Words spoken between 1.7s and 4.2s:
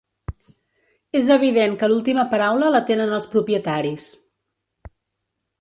que l’última paraula la tenen els propietaris.